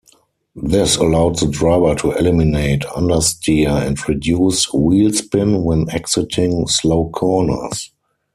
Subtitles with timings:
[0.55, 7.91] This allowed the driver to eliminate understeer and reduce wheelspin when exiting slow corners.